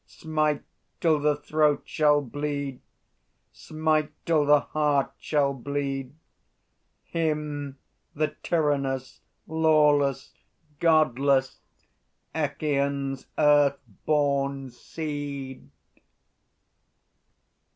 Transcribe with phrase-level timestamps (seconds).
[0.07, 0.63] Smite
[0.99, 2.81] till the throat shall bleed,
[3.51, 6.15] Smite till the heart shall bleed,
[7.03, 7.77] Him
[8.15, 10.33] the tyrannous, lawless,
[10.79, 11.59] Godless,
[12.33, 13.77] Echîon's earth
[14.07, 15.69] born seed!